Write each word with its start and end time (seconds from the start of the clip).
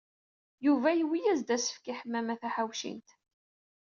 Yuba 0.65 0.89
yuwey-as-d 0.99 1.49
asefk 1.55 1.85
i 1.91 1.93
Ḥemmama 1.99 2.35
Taḥawcint. 2.41 3.09